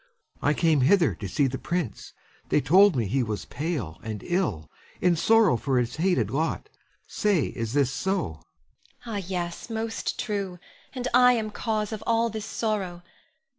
[0.41, 2.13] I came hither to see the prince.
[2.49, 4.67] They told me he was pale and ill,
[4.99, 6.69] in sorrow for his hated lot.
[7.05, 8.17] Say, is this so?
[8.17, 8.39] Ione.
[9.05, 10.57] Ah, yes, most true;
[10.95, 13.03] and I am cause of all this sorrow.